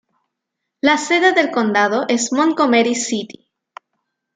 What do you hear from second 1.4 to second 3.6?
condado es Montgomery City.